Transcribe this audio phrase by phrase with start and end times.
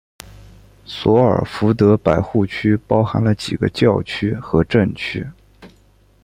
[0.83, 5.27] 索尔福德百户区包含了几个教区和镇区。